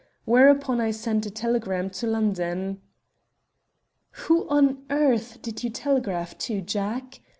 Whereupon 0.25 0.81
I 0.81 0.89
sent 0.89 1.27
a 1.27 1.29
telegram 1.29 1.91
to 1.91 2.07
London." 2.07 2.81
"Who 4.23 4.49
on 4.49 4.83
earth 4.89 5.43
did 5.43 5.63
you 5.63 5.69
telegraph 5.69 6.35
to, 6.39 6.59
Jack?" 6.59 7.21